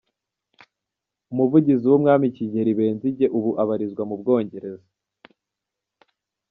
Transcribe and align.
Umuvugizi 1.31 1.85
w’Umwami 1.87 2.25
Kigeli, 2.35 2.77
Benzige 2.79 3.25
ubu 3.37 3.49
arabarizwa 3.53 4.03
mu 4.09 4.15
Bwongereza 4.21 4.87